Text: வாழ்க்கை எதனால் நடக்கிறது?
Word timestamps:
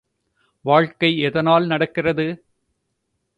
வாழ்க்கை 0.65 1.19
எதனால் 1.19 1.65
நடக்கிறது? 1.65 2.27